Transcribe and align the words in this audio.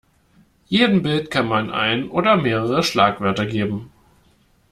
Jedem 0.67 1.03
Bild 1.03 1.29
kann 1.29 1.47
man 1.47 1.69
ein 1.69 2.09
oder 2.09 2.35
mehrere 2.35 2.81
Schlagwörter 2.81 3.45
geben. 3.45 3.91